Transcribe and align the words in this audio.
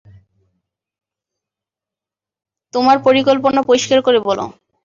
তোমার 2.73 2.97
পরিকল্পনা 3.05 3.61
পরিষ্কার 3.69 3.99
করে 4.01 4.19
বল। 4.19 4.39